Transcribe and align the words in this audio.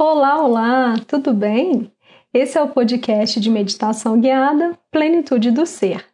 Olá, 0.00 0.40
olá, 0.40 0.94
tudo 1.08 1.34
bem? 1.34 1.90
Esse 2.32 2.56
é 2.56 2.62
o 2.62 2.68
podcast 2.68 3.40
de 3.40 3.50
meditação 3.50 4.20
guiada 4.20 4.78
Plenitude 4.92 5.50
do 5.50 5.66
Ser. 5.66 6.04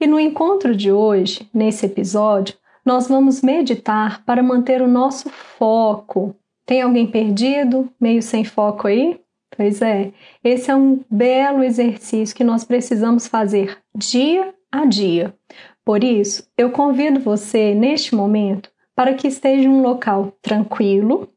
E 0.00 0.08
no 0.08 0.18
encontro 0.18 0.74
de 0.74 0.90
hoje, 0.90 1.48
nesse 1.54 1.86
episódio, 1.86 2.56
nós 2.84 3.06
vamos 3.06 3.40
meditar 3.40 4.24
para 4.24 4.42
manter 4.42 4.82
o 4.82 4.88
nosso 4.88 5.30
foco. 5.30 6.34
Tem 6.66 6.82
alguém 6.82 7.06
perdido, 7.06 7.88
meio 8.00 8.20
sem 8.22 8.42
foco 8.42 8.88
aí? 8.88 9.20
Pois 9.56 9.80
é, 9.82 10.10
esse 10.42 10.68
é 10.68 10.74
um 10.74 10.98
belo 11.08 11.62
exercício 11.62 12.34
que 12.34 12.42
nós 12.42 12.64
precisamos 12.64 13.28
fazer 13.28 13.78
dia 13.94 14.52
a 14.72 14.84
dia. 14.84 15.32
Por 15.84 16.02
isso, 16.02 16.42
eu 16.58 16.72
convido 16.72 17.20
você 17.20 17.72
neste 17.72 18.16
momento 18.16 18.68
para 18.96 19.14
que 19.14 19.28
esteja 19.28 19.68
em 19.68 19.70
um 19.70 19.80
local 19.80 20.32
tranquilo. 20.42 21.28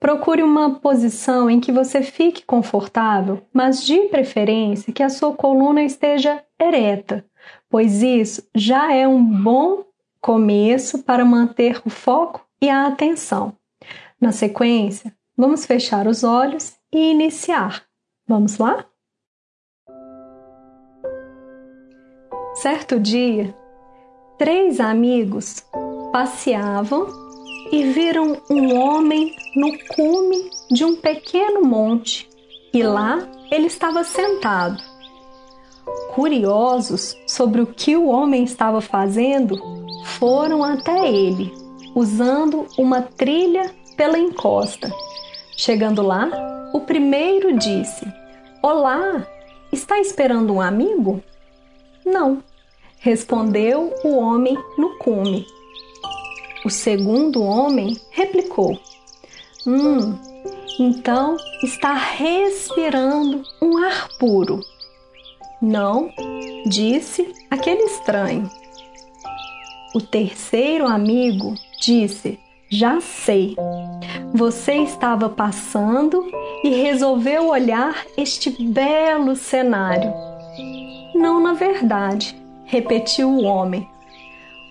Procure 0.00 0.42
uma 0.42 0.80
posição 0.80 1.50
em 1.50 1.60
que 1.60 1.70
você 1.70 2.00
fique 2.00 2.42
confortável, 2.46 3.42
mas 3.52 3.84
de 3.84 4.08
preferência 4.08 4.94
que 4.94 5.02
a 5.02 5.10
sua 5.10 5.34
coluna 5.34 5.82
esteja 5.82 6.42
ereta, 6.58 7.22
pois 7.68 8.02
isso 8.02 8.42
já 8.54 8.94
é 8.94 9.06
um 9.06 9.22
bom 9.22 9.84
começo 10.18 11.02
para 11.02 11.22
manter 11.22 11.82
o 11.84 11.90
foco 11.90 12.42
e 12.62 12.70
a 12.70 12.86
atenção. 12.86 13.54
Na 14.18 14.32
sequência, 14.32 15.14
vamos 15.36 15.66
fechar 15.66 16.06
os 16.06 16.24
olhos 16.24 16.74
e 16.90 17.10
iniciar. 17.10 17.82
Vamos 18.26 18.56
lá? 18.56 18.86
Certo 22.54 22.98
dia, 22.98 23.54
três 24.38 24.80
amigos 24.80 25.62
passeavam 26.10 27.29
e 27.72 27.84
viram 27.84 28.36
um 28.50 28.76
homem 28.78 29.34
no 29.54 29.70
cume 29.94 30.50
de 30.70 30.84
um 30.84 30.96
pequeno 30.96 31.62
monte 31.62 32.28
e 32.72 32.82
lá 32.82 33.26
ele 33.50 33.66
estava 33.66 34.04
sentado. 34.04 34.82
Curiosos 36.14 37.16
sobre 37.26 37.60
o 37.60 37.66
que 37.66 37.96
o 37.96 38.06
homem 38.06 38.44
estava 38.44 38.80
fazendo, 38.80 39.56
foram 40.18 40.62
até 40.62 41.08
ele, 41.08 41.52
usando 41.94 42.66
uma 42.78 43.02
trilha 43.02 43.74
pela 43.96 44.18
encosta. 44.18 44.90
Chegando 45.56 46.02
lá, 46.02 46.28
o 46.72 46.80
primeiro 46.80 47.56
disse: 47.58 48.06
Olá, 48.62 49.26
está 49.72 49.98
esperando 49.98 50.54
um 50.54 50.60
amigo? 50.60 51.22
Não, 52.04 52.42
respondeu 52.98 53.92
o 54.04 54.16
homem 54.16 54.56
no 54.78 54.96
cume. 54.98 55.46
O 56.64 56.68
segundo 56.68 57.42
homem 57.42 57.96
replicou: 58.10 58.78
Hum, 59.66 60.18
então 60.78 61.36
está 61.62 61.94
respirando 61.94 63.42
um 63.62 63.78
ar 63.78 64.08
puro. 64.18 64.60
Não, 65.60 66.10
disse 66.66 67.32
aquele 67.50 67.82
estranho. 67.84 68.50
O 69.94 70.00
terceiro 70.00 70.86
amigo 70.86 71.54
disse: 71.80 72.38
Já 72.68 73.00
sei. 73.00 73.56
Você 74.34 74.74
estava 74.76 75.28
passando 75.28 76.24
e 76.62 76.68
resolveu 76.68 77.48
olhar 77.48 78.04
este 78.16 78.50
belo 78.62 79.34
cenário. 79.34 80.12
Não, 81.14 81.42
na 81.42 81.54
verdade, 81.54 82.36
repetiu 82.64 83.28
o 83.28 83.44
homem. 83.44 83.88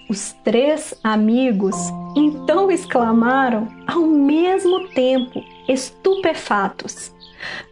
Os 0.10 0.34
três 0.44 0.96
amigos 1.04 1.76
então 2.16 2.72
exclamaram 2.72 3.68
ao 3.88 4.02
mesmo 4.02 4.90
tempo, 4.90 5.44
estupefatos: 5.68 7.14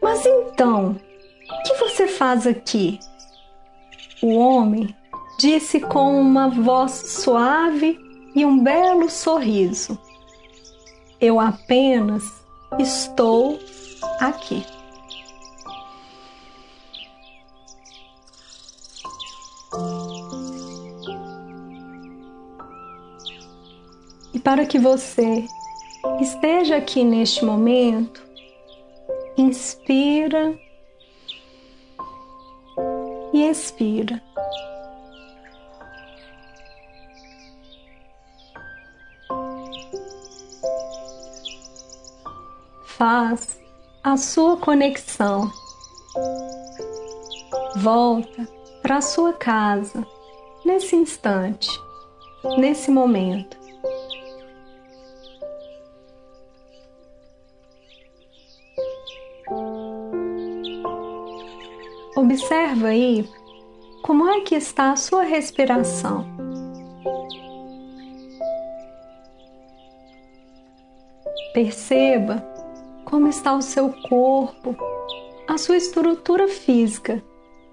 Mas 0.02 0.24
então, 0.24 0.96
o 1.50 1.64
que 1.64 1.74
você 1.80 2.08
faz 2.08 2.46
aqui? 2.46 3.00
O 4.22 4.36
homem 4.38 4.96
disse 5.40 5.80
com 5.80 6.22
uma 6.22 6.48
voz 6.50 6.92
suave 6.92 8.00
e 8.36 8.46
um 8.46 8.64
belo 8.64 9.10
sorriso: 9.10 9.98
Eu 11.20 11.40
apenas 11.40 12.24
estou 12.78 13.58
aqui. 14.20 14.64
Para 24.48 24.66
que 24.66 24.80
você 24.80 25.46
esteja 26.22 26.78
aqui 26.78 27.04
neste 27.04 27.44
momento, 27.44 28.24
inspira 29.38 30.58
e 33.34 33.44
expira. 33.44 34.24
Faz 42.86 43.60
a 44.02 44.16
sua 44.16 44.56
conexão. 44.56 45.52
Volta 47.76 48.48
para 48.82 49.00
a 49.00 49.02
sua 49.02 49.34
casa 49.34 50.08
nesse 50.64 50.96
instante, 50.96 51.70
nesse 52.58 52.90
momento. 52.90 53.57
Observa 62.30 62.88
aí 62.88 63.26
como 64.02 64.28
é 64.28 64.42
que 64.42 64.54
está 64.54 64.92
a 64.92 64.98
sua 64.98 65.24
respiração. 65.24 66.26
Perceba 71.54 72.46
como 73.06 73.30
está 73.30 73.56
o 73.56 73.62
seu 73.62 73.94
corpo, 74.10 74.76
a 75.48 75.58
sua 75.58 75.78
estrutura 75.78 76.50
física 76.50 77.24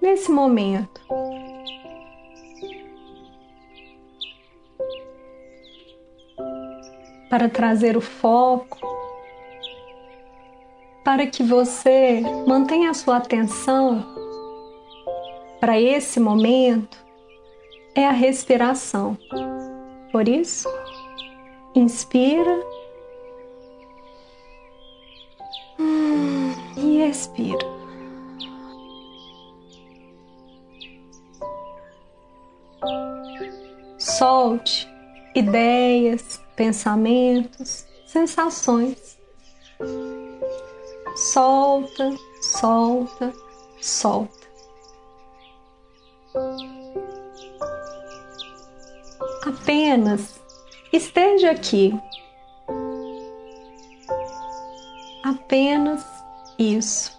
nesse 0.01 0.31
momento. 0.31 1.01
Para 7.29 7.49
trazer 7.49 7.97
o 7.97 8.01
foco, 8.01 8.79
para 11.03 11.27
que 11.27 11.43
você 11.43 12.21
mantenha 12.47 12.91
a 12.91 12.93
sua 12.93 13.17
atenção 13.17 14.14
para 15.65 15.81
esse 15.81 16.19
momento 16.19 16.95
é 17.95 18.05
a 18.05 18.11
respiração. 18.11 19.17
Por 20.11 20.27
isso, 20.27 20.69
inspira 21.73 22.63
e 26.77 27.01
expira. 27.01 27.65
Solte 33.97 34.87
ideias, 35.33 36.39
pensamentos, 36.55 37.87
sensações. 38.05 39.17
Solta, 41.15 42.15
solta, 42.39 43.33
solta. 43.81 44.34
Apenas 49.45 50.41
esteja 50.91 51.51
aqui. 51.51 51.93
Apenas 55.23 56.05
isso. 56.57 57.17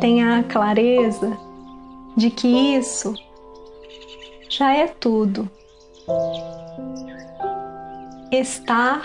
Tenha 0.00 0.38
a 0.38 0.42
clareza 0.44 1.36
de 2.16 2.30
que 2.30 2.48
isso 2.48 3.14
já 4.48 4.72
é 4.72 4.86
tudo. 4.86 5.50
Estar 8.30 9.02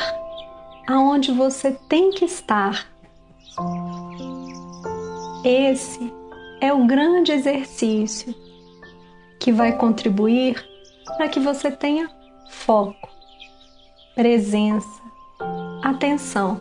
aonde 0.88 1.32
você 1.32 1.72
tem 1.88 2.12
que 2.12 2.26
estar. 2.26 2.88
Esse 5.44 6.19
é 6.62 6.74
o 6.74 6.86
grande 6.86 7.32
exercício 7.32 8.34
que 9.40 9.52
vai 9.52 9.78
contribuir 9.78 10.64
para 11.18 11.30
que 11.30 11.40
você 11.40 11.72
tenha 11.72 12.10
foco, 12.50 13.10
presença, 14.16 15.02
atenção. 15.84 16.60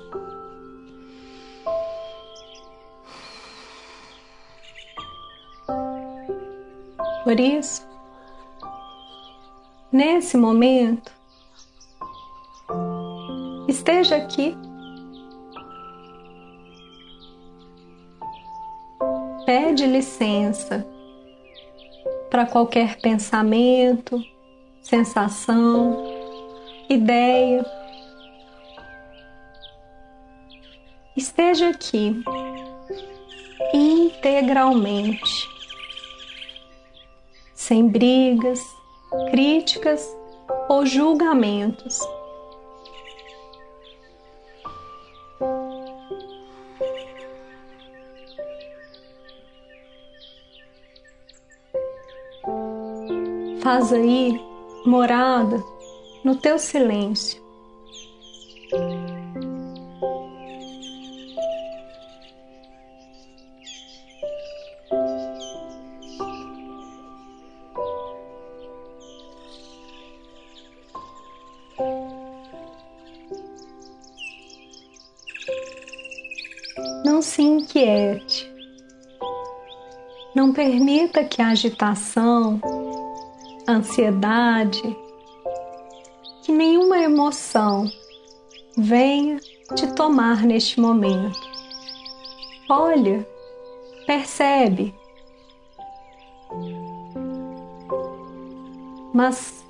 Por 7.25 7.39
isso, 7.39 7.87
nesse 9.93 10.37
momento, 10.37 11.13
esteja 13.69 14.17
aqui 14.17 14.57
pede 19.49 19.87
licença 19.87 20.87
para 22.29 22.45
qualquer 22.45 23.01
pensamento, 23.01 24.23
sensação, 24.83 26.05
ideia. 26.87 27.65
Esteja 31.17 31.71
aqui 31.71 32.23
integralmente, 33.73 35.49
sem 37.55 37.89
brigas, 37.89 38.61
críticas 39.31 40.15
ou 40.69 40.85
julgamentos. 40.85 42.07
Faz 53.71 53.93
aí 53.93 54.41
morada 54.87 55.63
no 56.25 56.35
teu 56.37 56.59
silêncio. 56.59 57.39
Não 77.05 77.21
se 77.21 77.43
inquiete. 77.43 78.51
Não 80.35 80.55
permita 80.55 81.23
que 81.23 81.43
a 81.43 81.49
agitação 81.49 82.78
ansiedade, 83.69 84.97
que 86.43 86.51
nenhuma 86.51 86.99
emoção 86.99 87.91
venha 88.77 89.39
te 89.75 89.87
tomar 89.95 90.43
neste 90.45 90.81
momento. 90.81 91.39
Olha, 92.71 93.29
percebe, 94.07 94.95
mas 99.13 99.65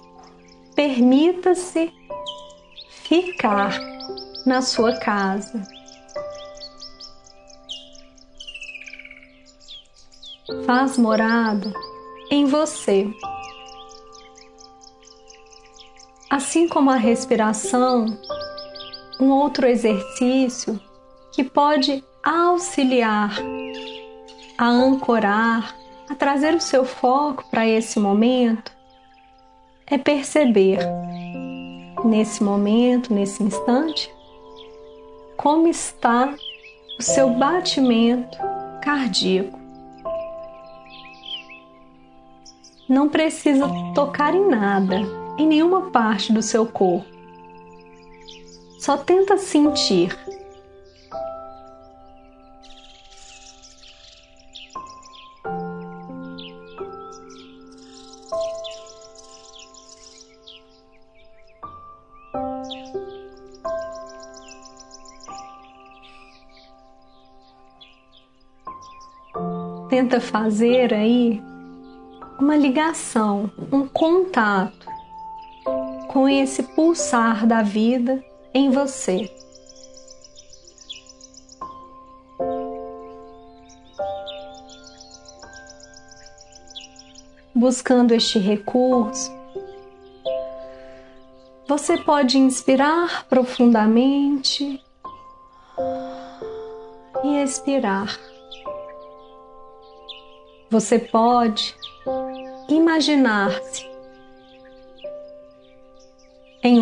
permita-se 0.77 1.93
ficar 2.89 3.79
na 4.47 4.63
sua 4.63 4.97
casa. 4.99 5.63
Faz 10.65 10.97
morada 10.97 11.73
em 12.31 12.45
você. 12.45 13.11
Assim 16.39 16.69
como 16.69 16.89
a 16.89 16.95
respiração, 16.95 18.07
um 19.21 19.29
outro 19.29 19.67
exercício 19.67 20.81
que 21.33 21.43
pode 21.43 22.05
auxiliar 22.23 23.37
a 24.57 24.69
ancorar, 24.69 25.75
a 26.09 26.15
trazer 26.15 26.55
o 26.55 26.61
seu 26.61 26.85
foco 26.85 27.45
para 27.51 27.67
esse 27.67 27.99
momento, 27.99 28.71
é 29.85 29.99
perceber 29.99 30.79
nesse 32.05 32.41
momento, 32.45 33.13
nesse 33.13 33.43
instante, 33.43 34.09
como 35.37 35.67
está 35.67 36.33
o 37.01 37.03
seu 37.03 37.31
batimento 37.31 38.39
cardíaco. 38.81 39.59
Não 42.89 43.09
precisa 43.09 43.69
tocar 43.93 44.37
em 44.37 44.49
nada 44.49 45.18
em 45.39 45.47
nenhuma 45.47 45.91
parte 45.91 46.33
do 46.33 46.43
seu 46.43 46.67
corpo. 46.67 47.07
Só 48.81 48.97
tenta 48.97 49.37
sentir. 49.39 50.17
Tenta 69.89 70.21
fazer 70.21 70.95
aí 70.95 71.43
uma 72.39 72.57
ligação, 72.57 73.51
um 73.73 73.87
contato 73.87 74.88
com 76.19 76.29
esse 76.29 76.65
pulsar 76.65 77.47
da 77.47 77.63
vida 77.63 78.21
em 78.53 78.73
você. 78.73 79.31
Buscando 87.55 88.13
este 88.15 88.37
recurso, 88.41 89.31
você 91.69 91.97
pode 91.97 92.37
inspirar 92.37 93.25
profundamente 93.29 94.83
e 97.23 97.37
expirar. 97.45 98.19
Você 100.69 100.99
pode 100.99 101.77
imaginar-se 102.69 103.68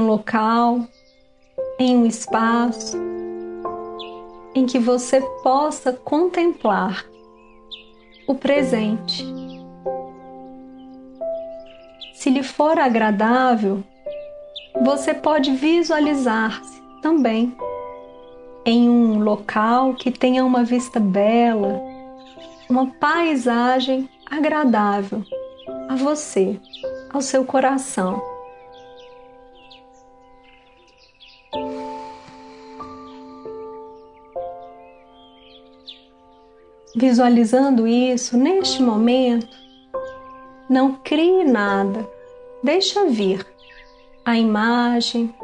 um 0.07 0.11
local, 0.11 0.87
em 1.79 1.97
um 1.97 2.07
espaço 2.07 2.97
em 4.55 4.65
que 4.65 4.79
você 4.79 5.21
possa 5.43 5.93
contemplar 5.93 7.05
o 8.27 8.35
presente. 8.35 9.25
Se 12.15 12.31
lhe 12.31 12.43
for 12.43 12.79
agradável, 12.79 13.83
você 14.83 15.13
pode 15.13 15.51
visualizar-se 15.51 16.81
também 17.03 17.55
em 18.65 18.89
um 18.89 19.19
local 19.19 19.95
que 19.95 20.11
tenha 20.11 20.45
uma 20.45 20.65
vista 20.65 20.99
bela, 20.99 21.83
uma 22.69 22.87
paisagem 22.99 24.09
agradável 24.31 25.23
a 25.89 25.95
você, 25.95 26.59
ao 27.13 27.21
seu 27.21 27.45
coração. 27.45 28.36
Visualizando 36.99 37.87
isso 37.87 38.39
neste 38.39 38.83
momento, 38.83 39.55
não 40.67 40.95
crie 40.95 41.45
nada, 41.45 42.09
deixa 42.63 43.05
vir 43.05 43.47
a 44.25 44.39
imagem, 44.39 45.35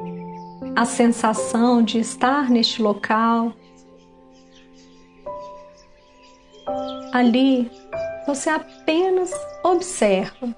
a 0.75 0.87
sensação 0.87 1.83
de 1.83 1.99
estar 1.99 2.49
neste 2.49 2.81
local. 2.81 3.53
Ali 7.13 7.71
você 8.27 8.49
apenas 8.49 9.31
observa 9.63 10.57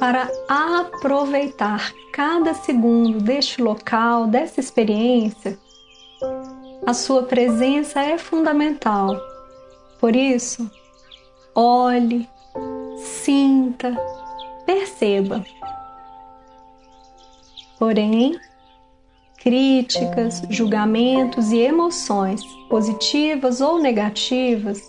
para 0.00 0.28
aproveitar 0.48 1.92
cada 2.12 2.52
segundo 2.52 3.20
deste 3.20 3.62
local, 3.62 4.26
dessa 4.26 4.58
experiência 4.58 5.56
a 6.86 6.92
sua 6.92 7.22
presença 7.22 8.00
é 8.00 8.18
fundamental. 8.18 9.18
Por 9.98 10.14
isso, 10.14 10.70
olhe, 11.54 12.28
sinta, 12.98 13.96
perceba. 14.66 15.44
Porém, 17.78 18.38
críticas, 19.38 20.42
julgamentos 20.50 21.52
e 21.52 21.58
emoções, 21.58 22.42
positivas 22.68 23.60
ou 23.60 23.78
negativas, 23.78 24.82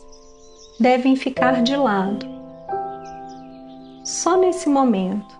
devem 0.80 1.16
ficar 1.16 1.64
de 1.64 1.76
lado. 1.78 2.26
Só 4.04 4.38
nesse 4.38 4.68
momento. 4.68 5.34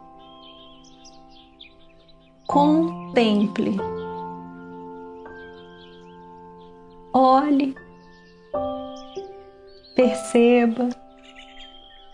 Contemple 2.48 3.76
olhe, 7.16 7.74
perceba, 9.96 10.90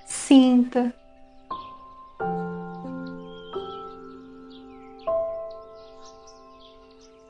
sinta. 0.06 0.94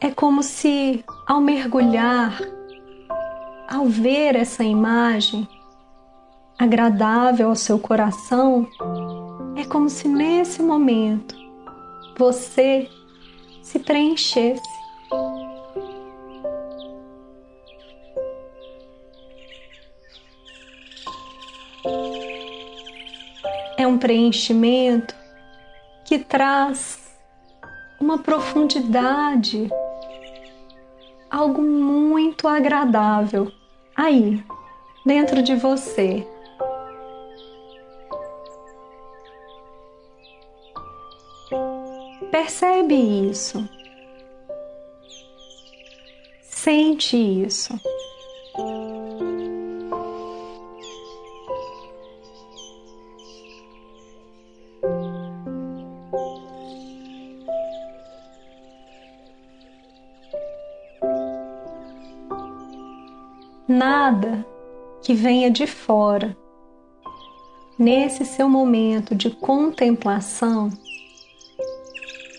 É 0.01 0.11
como 0.11 0.43
se, 0.43 1.05
ao 1.25 1.39
mergulhar, 1.39 2.41
ao 3.69 3.85
ver 3.85 4.35
essa 4.35 4.65
imagem 4.65 5.47
agradável 6.59 7.49
ao 7.49 7.55
seu 7.55 7.79
coração, 7.79 8.67
é 9.55 9.63
como 9.63 9.89
se 9.89 10.09
nesse 10.09 10.61
momento 10.61 11.35
você 12.17 12.89
se 13.63 13.79
preenchesse. 13.79 14.80
Preenchimento 24.01 25.15
que 26.03 26.17
traz 26.17 27.00
uma 28.00 28.17
profundidade, 28.17 29.70
algo 31.29 31.62
muito 31.62 32.48
agradável 32.48 33.51
aí, 33.96 34.43
dentro 35.05 35.43
de 35.43 35.55
você. 35.55 36.27
Percebe 42.31 42.96
isso. 43.29 43.70
Sente 46.41 47.17
isso. 47.17 47.79
Que 65.11 65.15
venha 65.15 65.51
de 65.51 65.67
fora, 65.67 66.37
nesse 67.77 68.23
seu 68.23 68.47
momento 68.47 69.13
de 69.13 69.29
contemplação, 69.29 70.69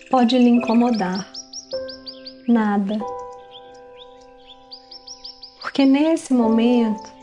pode 0.09 0.35
lhe 0.39 0.49
incomodar. 0.49 1.31
Nada. 2.47 2.97
Porque 5.61 5.85
nesse 5.85 6.33
momento 6.33 7.13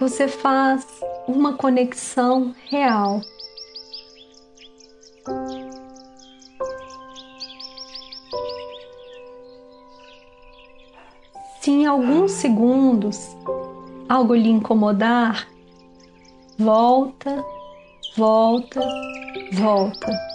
você 0.00 0.26
faz 0.26 0.84
uma 1.28 1.52
conexão 1.52 2.52
real. 2.68 3.20
Se 11.60 11.70
em 11.70 11.86
alguns 11.86 12.32
segundos 12.32 13.36
algo 14.10 14.34
lhe 14.34 14.50
incomodar, 14.50 15.46
volta, 16.58 17.44
volta, 18.16 18.80
volta. 19.52 20.30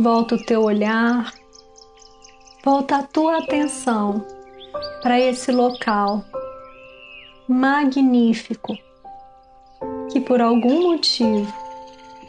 Volta 0.00 0.34
o 0.36 0.44
teu 0.46 0.62
olhar, 0.62 1.30
volta 2.64 2.96
a 2.96 3.02
tua 3.02 3.36
atenção 3.36 4.24
para 5.02 5.20
esse 5.20 5.52
local 5.52 6.24
magnífico 7.46 8.74
que 10.10 10.22
por 10.22 10.40
algum 10.40 10.90
motivo 10.92 11.52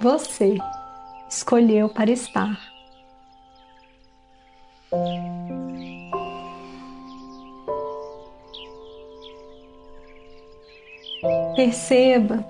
você 0.01 0.57
escolheu 1.29 1.87
para 1.87 2.11
estar. 2.11 2.68
Perceba 11.55 12.45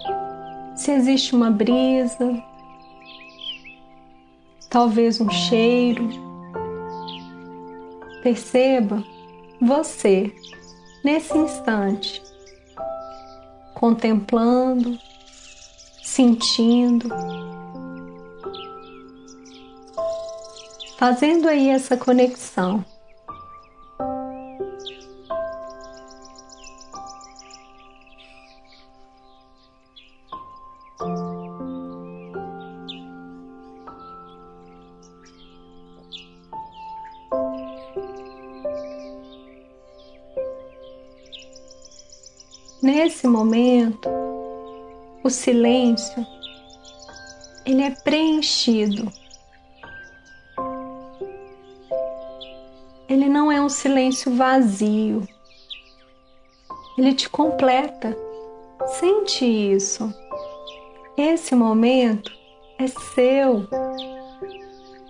se 0.76 0.92
existe 0.92 1.36
uma 1.36 1.52
brisa, 1.52 2.42
talvez 4.70 5.20
um 5.20 5.30
cheiro. 5.30 6.08
Perceba 8.24 9.04
você 9.60 10.34
nesse 11.04 11.38
instante, 11.38 12.22
contemplando, 13.74 14.98
sentindo, 16.04 17.10
fazendo 21.00 21.48
aí 21.48 21.70
essa 21.70 21.96
conexão. 21.96 22.84
Nesse 42.84 43.26
momento, 43.26 44.10
o 45.24 45.30
silêncio 45.30 46.28
ele 47.66 47.84
é 47.84 47.92
preenchido. 47.92 49.29
Silêncio 54.00 54.34
vazio. 54.34 55.28
Ele 56.98 57.14
te 57.14 57.30
completa. 57.30 58.18
Sente 58.88 59.46
isso. 59.46 60.14
Esse 61.18 61.54
momento 61.54 62.32
é 62.78 62.88
seu. 62.88 63.68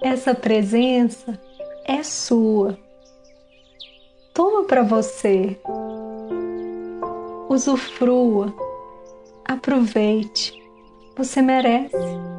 Essa 0.02 0.34
presença 0.34 1.40
é 1.86 2.02
sua. 2.02 2.78
Toma 4.34 4.64
para 4.64 4.82
você 4.82 5.60
usufrua, 7.48 8.54
aproveite, 9.46 10.54
você 11.16 11.42
merece. 11.42 12.39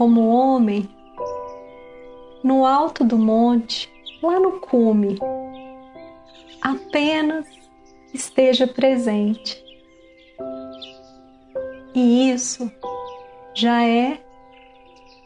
Como 0.00 0.30
homem, 0.30 0.88
no 2.42 2.64
alto 2.64 3.04
do 3.04 3.18
monte, 3.18 3.86
lá 4.22 4.40
no 4.40 4.52
cume, 4.52 5.18
apenas 6.62 7.46
esteja 8.14 8.66
presente. 8.66 9.62
E 11.94 12.30
isso 12.30 12.72
já 13.52 13.84
é 13.84 14.18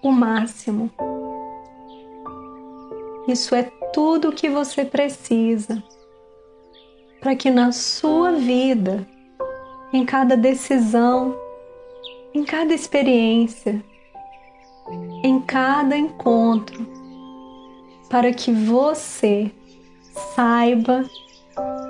o 0.03 0.11
máximo. 0.11 0.91
Isso 3.29 3.55
é 3.55 3.71
tudo 3.93 4.31
o 4.31 4.35
que 4.35 4.51
você 4.51 4.85
precisa 4.85 5.81
para 7.21 7.37
que 7.37 7.49
na 7.49 7.71
sua 7.71 8.33
vida, 8.33 9.07
em 9.93 10.05
cada 10.05 10.37
decisão, 10.37 11.33
em 12.35 12.43
cada 12.43 12.75
experiência, 12.75 13.81
cada 15.47 15.97
encontro, 15.97 16.87
para 18.09 18.33
que 18.33 18.53
você 18.53 19.51
saiba 20.35 21.05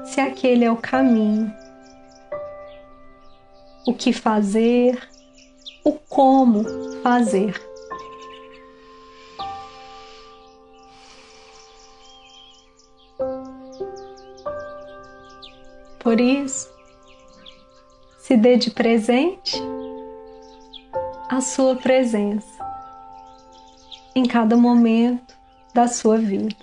se 0.04 0.20
aquele 0.20 0.64
é 0.64 0.70
o 0.70 0.76
caminho, 0.76 1.52
o 3.87 3.94
que 3.94 4.12
fazer, 4.12 5.08
o 5.84 5.92
como 5.92 6.64
fazer. 7.02 7.61
Por 15.99 16.20
isso, 16.20 16.68
se 18.18 18.37
dê 18.37 18.56
de 18.56 18.70
presente 18.70 19.61
a 21.30 21.40
sua 21.40 21.76
presença 21.76 22.53
em 24.14 24.25
cada 24.25 24.56
momento 24.56 25.35
da 25.75 25.88
sua 25.88 26.16
vida. 26.16 26.54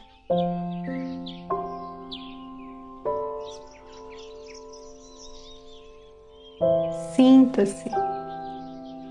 Sinta-se 7.16 7.90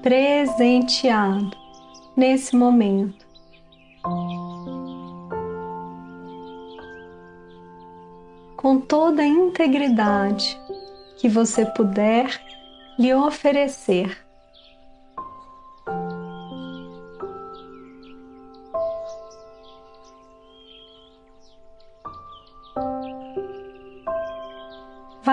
presenteado 0.02 1.56
nesse 2.16 2.56
momento. 2.56 3.26
Com 8.56 8.80
toda 8.80 9.22
a 9.22 9.26
integridade 9.26 10.58
que 11.18 11.28
você 11.28 11.66
puder 11.66 12.40
lhe 12.98 13.14
oferecer. 13.14 14.29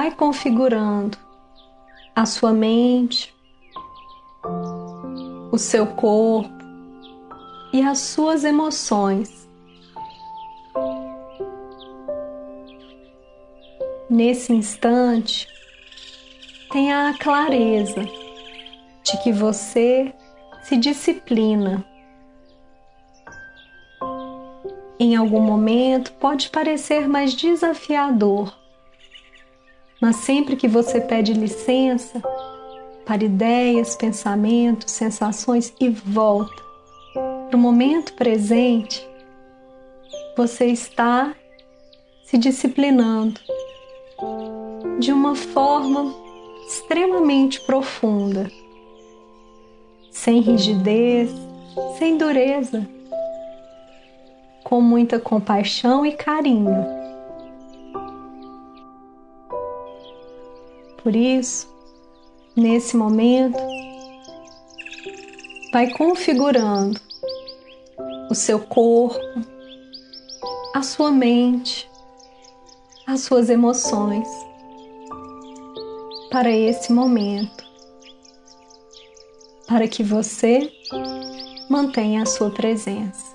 Vai 0.08 0.16
configurando 0.16 1.18
a 2.16 2.26
sua 2.26 2.54
mente, 2.54 3.36
o 5.52 5.58
seu 5.58 5.86
corpo 5.86 6.50
e 7.74 7.82
as 7.82 8.00
suas 8.00 8.46
emoções. 8.46 9.50
Nesse 14.10 14.54
instante, 14.54 15.46
tenha 16.72 17.10
a 17.10 17.18
clareza 17.18 18.06
de 19.04 19.18
que 19.22 19.34
você 19.34 20.14
se 20.64 20.78
disciplina. 20.78 21.86
Em 24.98 25.18
algum 25.18 25.42
momento 25.42 26.14
pode 26.14 26.50
parecer 26.50 27.10
mais 27.10 27.34
desafiador, 27.34 28.58
mas 30.02 30.18
sempre 30.18 30.56
que 30.56 30.68
você 30.68 31.02
pede 31.02 31.34
licença 31.34 32.22
para 33.06 33.24
ideias, 33.24 33.96
pensamentos, 33.96 34.92
sensações 34.92 35.74
e 35.80 35.90
volta 35.90 36.68
para 37.48 37.56
o 37.56 37.60
momento 37.60 38.14
presente, 38.14 39.08
você 40.36 40.66
está 40.66 41.34
se 42.26 42.38
disciplinando 42.38 43.40
de 45.00 45.12
uma 45.14 45.36
forma 45.36 46.14
extremamente 46.68 47.62
profunda, 47.62 48.52
sem 50.12 50.42
rigidez, 50.42 51.32
sem 51.98 52.18
dureza, 52.18 52.86
com 54.64 54.82
muita 54.82 55.18
compaixão 55.20 56.06
e 56.06 56.12
carinho. 56.12 56.97
Por 61.08 61.16
isso, 61.16 61.74
nesse 62.54 62.98
momento, 62.98 63.58
vai 65.72 65.90
configurando 65.92 67.00
o 68.30 68.36
seu 68.36 68.60
corpo, 68.60 69.18
a 70.76 70.82
sua 70.82 71.10
mente, 71.10 71.90
as 73.08 73.22
suas 73.22 73.50
emoções 73.50 74.28
para 76.30 76.52
esse 76.52 76.92
momento, 76.92 77.64
para 79.66 79.88
que 79.88 80.04
você 80.04 80.70
mantenha 81.70 82.24
a 82.24 82.26
sua 82.26 82.52
presença. 82.52 83.27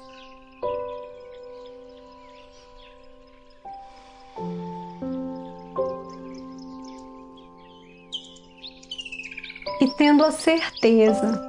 E 9.83 9.91
tendo 9.97 10.25
a 10.25 10.31
certeza 10.31 11.45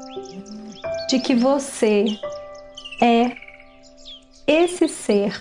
de 1.08 1.20
que 1.20 1.36
você 1.36 2.06
é 3.00 3.38
esse 4.48 4.88
ser 4.88 5.40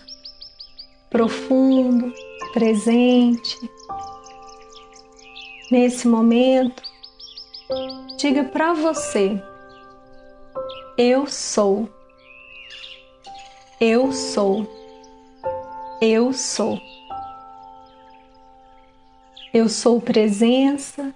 profundo, 1.08 2.12
presente. 2.52 3.56
Nesse 5.70 6.06
momento, 6.06 6.82
diga 8.18 8.44
para 8.44 8.74
você: 8.74 9.42
Eu 10.98 11.26
sou. 11.26 11.88
Eu 13.80 14.12
sou. 14.12 14.66
Eu 15.98 16.30
sou. 16.34 16.78
Eu 19.54 19.66
sou 19.70 19.98
presença. 19.98 21.14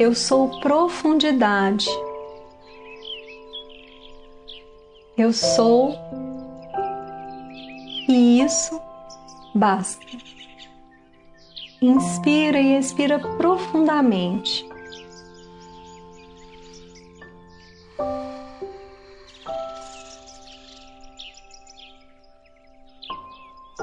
Eu 0.00 0.14
sou 0.14 0.48
profundidade. 0.60 1.86
Eu 5.14 5.30
sou 5.30 5.94
e 8.08 8.40
isso 8.40 8.80
basta. 9.54 10.06
Inspira 11.82 12.58
e 12.58 12.78
expira 12.78 13.18
profundamente. 13.18 14.66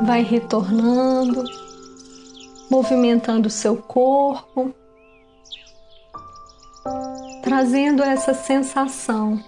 Vai 0.02 0.24
retornando, 0.24 1.44
movimentando 2.72 3.52
seu 3.52 3.78
corpo, 3.78 4.74
trazendo 7.48 8.04
essa 8.04 8.34
sensação 8.34 9.42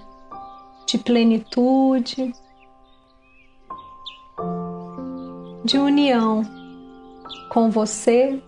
de 0.87 0.97
plenitude, 0.97 2.33
de 5.65 5.77
união 5.77 6.41
com 7.51 7.69
você, 7.69 8.41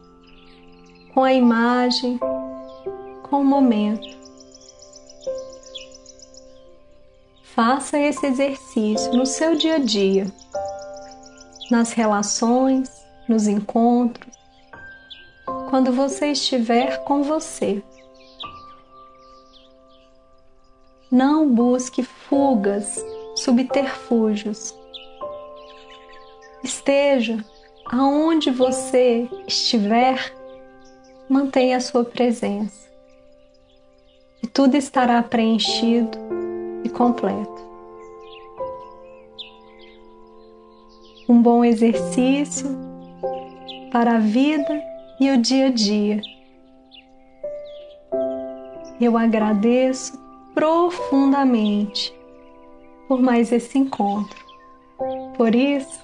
com 1.13 1.25
a 1.25 1.33
imagem, 1.33 2.17
com 3.29 3.41
o 3.41 3.43
momento. 3.43 4.07
Faça 7.43 7.99
esse 7.99 8.25
exercício 8.25 9.11
no 9.11 9.25
seu 9.25 9.57
dia 9.57 9.75
a 9.75 9.79
dia, 9.79 10.31
nas 11.69 11.91
relações, 11.91 12.89
nos 13.27 13.47
encontros, 13.47 14.33
quando 15.69 15.91
você 15.91 16.27
estiver 16.27 17.03
com 17.03 17.21
você. 17.21 17.83
Não 21.11 21.53
busque 21.53 22.03
fugas, 22.03 23.03
subterfúgios. 23.35 24.73
Esteja 26.63 27.43
aonde 27.85 28.49
você 28.49 29.27
estiver, 29.45 30.33
mantenha 31.27 31.75
a 31.75 31.81
sua 31.81 32.05
presença 32.05 32.89
e 34.41 34.47
tudo 34.47 34.77
estará 34.77 35.21
preenchido 35.21 36.17
e 36.85 36.87
completo. 36.87 37.61
Um 41.27 41.41
bom 41.41 41.65
exercício 41.65 42.69
para 43.91 44.15
a 44.15 44.19
vida 44.19 44.81
e 45.19 45.29
o 45.29 45.37
dia 45.37 45.65
a 45.65 45.71
dia. 45.71 46.21
Eu 49.01 49.17
agradeço 49.17 50.21
profundamente 50.53 52.13
por 53.07 53.21
mais 53.21 53.51
esse 53.51 53.77
encontro. 53.77 54.39
Por 55.35 55.55
isso, 55.55 55.99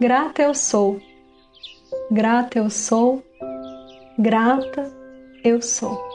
grata 0.00 0.42
eu 0.42 0.54
sou, 0.54 0.98
grata 2.10 2.58
eu 2.58 2.70
sou, 2.70 3.22
grata 4.18 4.92
eu 5.44 5.60
sou. 5.60 6.13